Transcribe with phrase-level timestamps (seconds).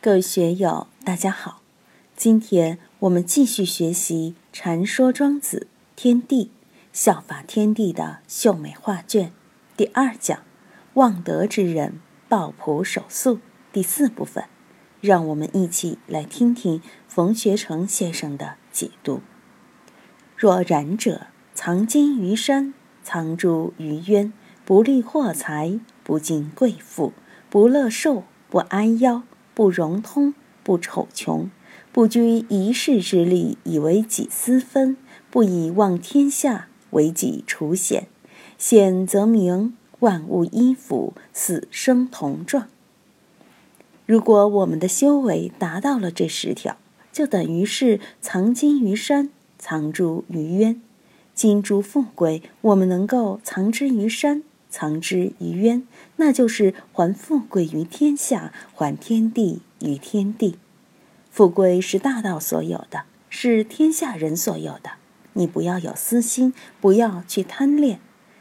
[0.00, 1.60] 各位学友，大家好！
[2.14, 6.52] 今天我们继续学习《禅说庄子天地
[6.92, 9.30] 效法天地的秀美画卷》
[9.76, 10.38] 第二讲
[10.94, 13.40] “望德之人抱朴守素”
[13.72, 14.44] 第四部分。
[15.00, 19.20] 让我们一起来听听冯学成先生的解读
[20.38, 22.72] ：“若然者，藏金于山，
[23.02, 24.32] 藏珠于渊，
[24.64, 27.12] 不立货财，不敬贵妇，
[27.50, 29.22] 不乐寿，不安夭。”
[29.58, 31.50] 不融通，不丑穷，
[31.90, 34.96] 不居一世之利以为己私分，
[35.32, 38.06] 不以望天下为己除险。
[38.56, 42.68] 险则明，万物依附，死生同状。
[44.06, 46.76] 如果我们的修为达到了这十条，
[47.10, 50.80] 就等于是藏金于山，藏珠于渊。
[51.34, 54.44] 金珠富贵，我们能够藏之于山。
[54.70, 55.82] 藏之于渊，
[56.16, 60.58] 那就是还富贵于天下，还天地于天地。
[61.30, 64.92] 富贵是大道所有的，是天下人所有的。
[65.34, 68.00] 你不要有私心，不要去贪恋。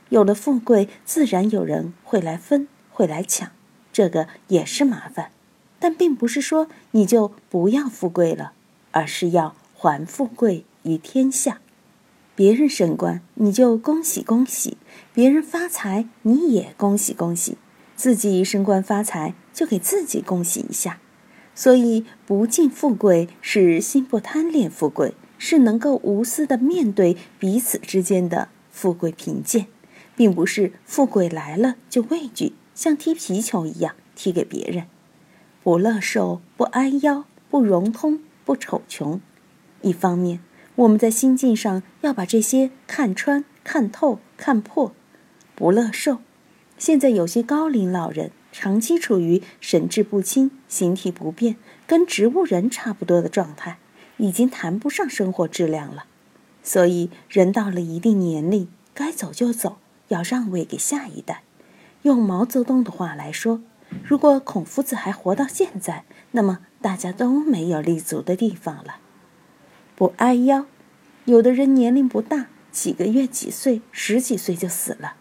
[0.10, 3.52] 有了富贵，自然有人会来分，会来抢，
[3.94, 5.32] 这个也是麻烦。
[5.80, 8.54] 但并不是说你就不要富贵了，
[8.92, 11.60] 而是要还富贵于天下。
[12.38, 14.78] 别人升官，你就恭喜恭喜；
[15.12, 17.58] 别人发财，你也恭喜恭喜。
[17.96, 21.00] 自己升官发财，就给自己恭喜一下。
[21.56, 29.66] 所以，不敬富贵是心不贪恋富贵，是能够无私的面对彼此之间的富贵贫贱，
[30.16, 34.84] 并不是富贵来了就畏惧，像踢皮球一样踢给别人。
[35.64, 39.20] 不乐寿，不安腰，不融通，不丑穷。
[39.82, 40.40] 一方面。
[40.78, 44.94] 我们在心境上要把这些看穿、看透、看破，
[45.56, 46.20] 不乐受。
[46.78, 51.56] 现在有些高龄老人长期处于神志不清、形体不变、
[51.88, 53.80] 跟植物人差不多的状态，
[54.18, 56.06] 已经谈不上生活质量了。
[56.62, 61.42] 所以，人到了一定年龄，该走就走，要让位给下一代。
[62.04, 63.62] 用毛泽东的话来说，
[64.04, 66.04] 如果孔夫子还活到现在，
[66.34, 68.98] 那么大家都没有立足的地方了。
[69.96, 70.68] 不哀腰，
[71.28, 75.16] 有的人年龄不大，几个月、几岁、十几岁就死了；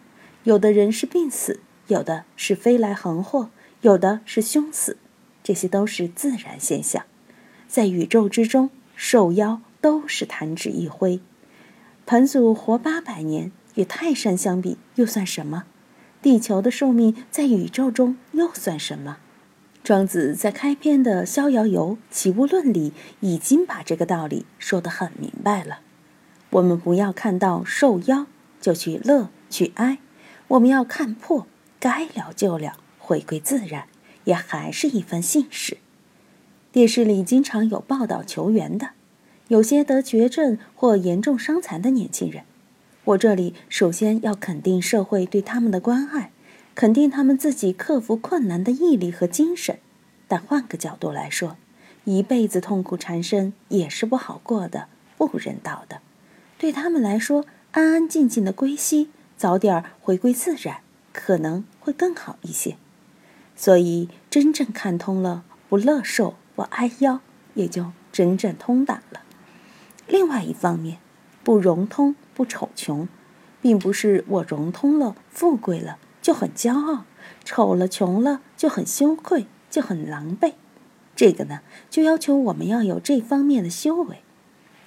[0.45, 3.49] 有的人是病死，有的是飞来横祸，
[3.81, 4.95] 有的是凶死，
[5.43, 7.03] 这些都是自然现象。
[7.67, 11.19] 在宇宙之中，寿夭都是弹指一挥。
[12.05, 15.65] 盘祖活八百年，与泰山相比又算什么？
[16.21, 19.17] 地球的寿命在宇宙中又算什么？
[19.83, 25.81] 庄子在开篇的《逍遥游·齐物论》里已经把这个道理说得很明白了。
[26.51, 28.25] 我们不要看到受妖
[28.61, 29.99] 就去乐去哀，
[30.49, 31.45] 我们要看破，
[31.79, 33.87] 该了就了，回归自然，
[34.23, 35.77] 也还是一份幸事。
[36.71, 38.91] 电视里经常有报道求援的，
[39.47, 42.43] 有些得绝症或严重伤残的年轻人。
[43.05, 46.31] 我这里首先要肯定社会对他们的关爱。
[46.75, 49.79] 肯定他们自己克服困难的毅力和精神，
[50.27, 51.57] 但换个角度来说，
[52.03, 54.87] 一辈子痛苦缠身也是不好过的，
[55.17, 56.01] 不人道的。
[56.57, 60.77] 对他们来说，安安静静的归西，早点回归自然，
[61.13, 62.77] 可能会更好一些。
[63.55, 67.19] 所以，真正看通了，不乐受，不哀夭，
[67.53, 69.21] 也就真正通达了。
[70.07, 70.97] 另外一方面，
[71.43, 73.07] 不融通，不丑穷，
[73.61, 75.97] 并不是我融通了，富贵了。
[76.19, 77.05] 就很骄傲，
[77.45, 80.53] 丑了、穷了就很羞愧，就很狼狈。
[81.15, 84.17] 这个呢，就要求我们要有这方面的修为。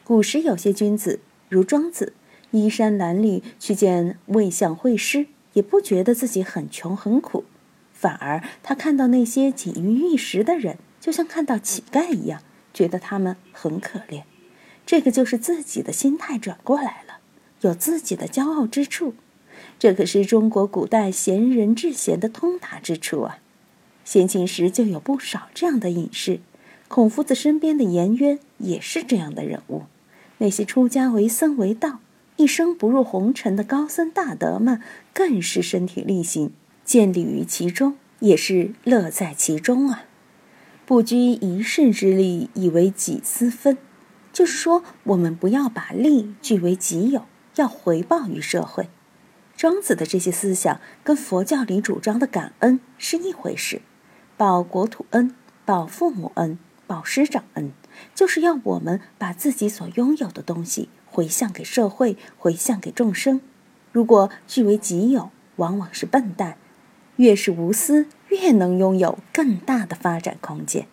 [0.05, 1.21] 古时有些君子，
[1.51, 2.13] 如庄子，
[2.53, 7.45] 衣衫褴褛去见魏相会师，也不觉得自己很穷很苦，
[7.93, 12.41] 反而他看到那些锦衣玉食的人，就像看到乞丐一样，
[12.73, 14.23] 觉得他们很可怜。
[14.87, 17.19] 这个就是自己的心态转过来了，
[17.63, 19.15] 有自己的骄傲之处。
[19.79, 23.39] 这可是中国古代贤人治贤的通达之处啊！
[24.05, 26.41] 先秦时就有不少这样的隐士，
[26.87, 29.83] 孔夫子身边的颜渊也是这样的人物。
[30.41, 32.01] 那些出家为僧为道，
[32.37, 34.81] 一生不入红尘的高僧大德们，
[35.13, 36.53] 更是身体力行，
[36.83, 40.05] 建立于其中，也是乐在其中啊！
[40.87, 43.77] 不拘一世之利以为己私分，
[44.33, 47.27] 就是说，我们不要把利据为己有，
[47.57, 48.89] 要回报于社会。
[49.57, 53.83] 庄子的这些思想跟佛教里主张的感恩是一回事，
[54.39, 55.35] 报国土恩、
[55.67, 56.59] 报父母恩、
[56.91, 57.71] 报师长恩，
[58.17, 63.41] 就是要我们把自己所拥有的东西回向给社会，回向给众生。
[63.93, 66.57] 如果据为己有，往往是笨蛋。
[67.15, 70.89] 越是无私，越能拥有更大的发展空间。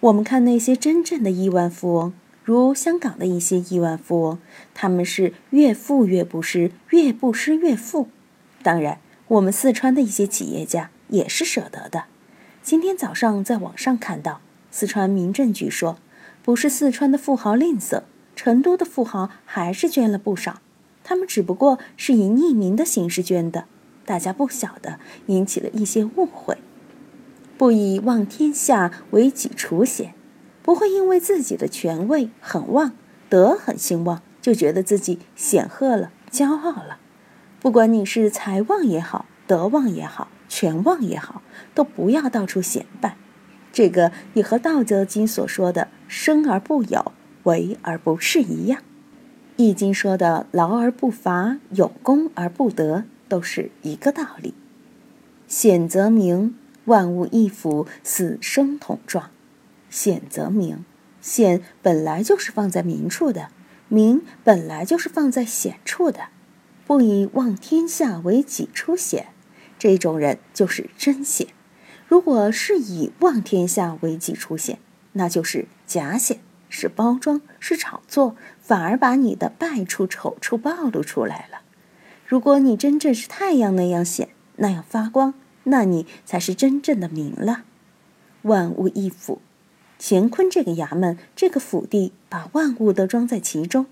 [0.00, 2.12] 我们看那些真正的亿万富翁，
[2.44, 4.38] 如香港的一些亿万富翁，
[4.74, 8.08] 他们是越富越不施，越不施越富。
[8.62, 8.98] 当然，
[9.28, 12.04] 我们四川的一些企业家也是舍得的。
[12.62, 14.42] 今天早上在网上看到，
[14.74, 15.98] 四川民政局说，
[16.42, 18.04] 不是四川的富豪吝啬，
[18.34, 20.62] 成都的富豪还是捐了不少，
[21.04, 23.66] 他们只不过是以匿名的形式捐的，
[24.06, 26.56] 大家不晓得，引起了一些误会。
[27.58, 30.14] 不以望天下为己出显，
[30.62, 32.92] 不会因为自己的权位很旺、
[33.28, 36.96] 德很兴旺，就觉得自己显赫了、骄傲了。
[37.60, 41.42] 不管你是财旺也好、德旺也好、权旺也好，
[41.74, 43.18] 都不要到处显摆。
[43.72, 47.12] 这个也和《道德经》所说的“生而不有，
[47.44, 48.80] 为而不恃”一样，
[49.56, 54.54] 《易经》说的“劳而不伐，有功而不得”都是一个道理。
[55.48, 56.54] 显则明。
[56.86, 59.30] 万物一腐，死生同状。
[59.88, 60.84] 显则明，
[61.20, 63.50] 显本来就是放在明处的，
[63.86, 66.30] 明本来就是放在显处的。
[66.84, 69.28] 不以望天下为己出显，
[69.78, 71.46] 这种人就是真显。
[72.12, 74.78] 如果是以望天下为己出现，
[75.12, 81.62] 那就是假显，是包装，是炒作，反而把你的败处、丑处暴露出来了。
[82.26, 85.32] 如果你真正是太阳那样显，那样发光。
[85.64, 87.64] 那你才是真正的明了。
[88.42, 89.40] 万物一府，
[89.98, 93.86] 乾坤这个衙门，这个府地，把万物都装在其中。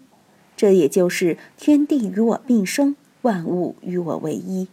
[0.58, 4.68] 这也就是天地与我并生，万物与我为一，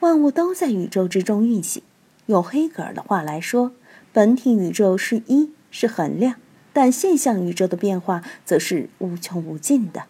[0.00, 1.82] 万物都在宇宙之中运行。
[2.26, 3.72] 用黑格尔的话来说，
[4.12, 6.36] 本体宇宙是一，是衡量，
[6.72, 10.04] 但现象宇宙的变化则是无穷无尽的。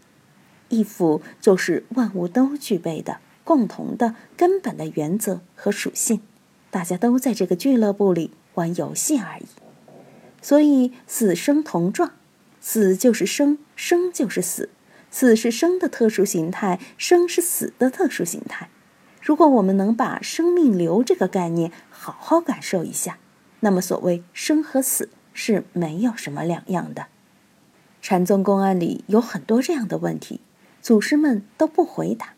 [0.69, 3.19] 一府就是万物都具备的。
[3.45, 6.21] 共同的根本的原则和属性，
[6.69, 9.45] 大家都在这个俱乐部里玩游戏而已。
[10.43, 12.11] 所以死生同状，
[12.61, 14.71] 死就是生，生就是死，
[15.13, 18.69] 死是生的特殊形态，生是死的特殊形态。
[19.27, 23.19] 如果我们能把生命流这个概念好好感受一下，
[23.59, 27.09] 那么所谓生和死是没有什么两样的。
[28.01, 30.43] 禅宗公案里有很多这样的问题，
[30.81, 32.35] 祖师们都不回答。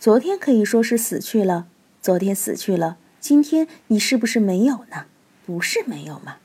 [0.00, 1.68] 昨天可以说是死去了，
[2.02, 5.04] 昨天死去了，今天你是不是没有呢？
[5.46, 6.38] 不是没有吗？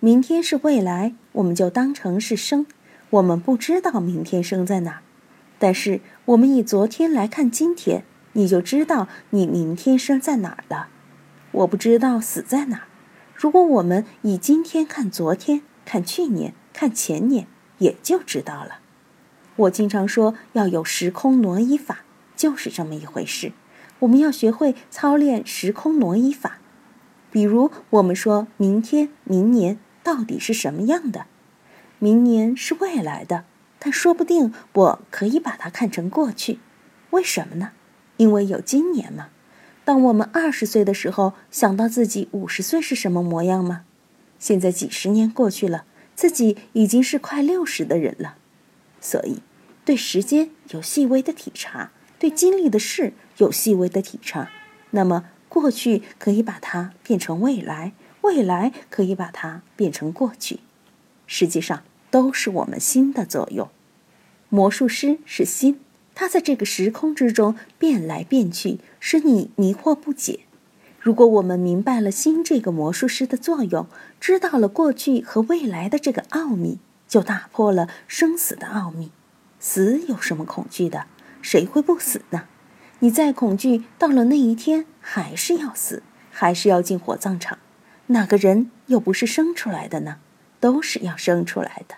[0.00, 2.66] 明天是未来，我们就当成是生。
[3.10, 5.02] 我们不知道明天生在哪儿，
[5.58, 8.02] 但是我们以昨天来看今天，
[8.36, 10.88] 你就知道你明天生在哪儿了。
[11.52, 12.82] 我不知道死在哪儿。
[13.34, 17.46] 如果我们以今天看昨天，看去年，看前年，
[17.78, 18.80] 也就知道了。
[19.56, 22.00] 我经常说要有时空挪移法。
[22.36, 23.52] 就是这么一回事，
[24.00, 26.58] 我们要学会操练时空挪移法。
[27.30, 31.24] 比如，我们说明天、明年到底是什么样的？
[31.98, 33.46] 明年是未来的，
[33.78, 36.58] 但说不定我可以把它看成过去。
[37.08, 37.70] 为什么呢？
[38.16, 39.28] 因为有今年嘛。
[39.84, 43.84] 当我们二十岁的时候，想到自己五十岁是什么模样吗？
[44.38, 45.84] 现在几十年过去了，
[46.14, 48.36] 自己已经是快六十的人了。
[49.00, 49.40] 所以，
[49.84, 51.92] 对时间有细微的体察。
[52.18, 54.50] 对经历的事有细微的体察，
[54.92, 57.92] 那么过去可以把它变成未来，
[58.22, 60.60] 未来可以把它变成过去，
[61.26, 63.68] 实际上都是我们心的作用。
[64.48, 65.78] 魔术师是心，
[66.18, 70.40] 他在这个时空之中变来变去，使你迷惑不解。
[70.98, 73.86] 如果我们明白了心这个魔术师的作用，
[74.18, 79.12] 知道了过去和未来的这个奥秘，就打破了生死的奥秘。
[79.60, 81.04] 死有什么恐惧的？
[81.42, 82.44] 谁会不死呢？
[83.00, 87.58] 你再恐惧，到了那一天还是要死，还是要进火葬场。
[88.06, 90.16] 哪个人又不是生出来的呢？
[90.60, 91.96] 都是要生出来的。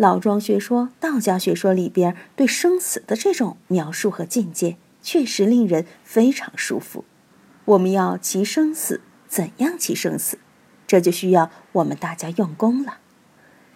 [0.00, 7.04] 老庄学说、道家学说里边对生死的这种描述和境界，确实令人非常舒服。
[7.66, 10.38] 我们要齐生死，怎样齐生死？
[10.86, 12.96] 这就需要我们大家用功了。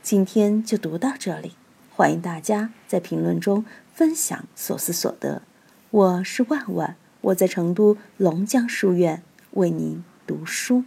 [0.00, 1.56] 今天就读到这里，
[1.90, 3.66] 欢迎大家在评论中。
[3.92, 5.42] 分享所思所得，
[5.90, 10.84] 我是万万，我在成都龙江书院为您读书。